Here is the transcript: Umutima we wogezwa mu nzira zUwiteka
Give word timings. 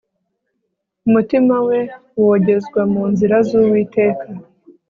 Umutima 1.07 1.55
we 1.67 1.79
wogezwa 2.25 2.81
mu 2.93 3.03
nzira 3.11 3.35
zUwiteka 3.47 4.25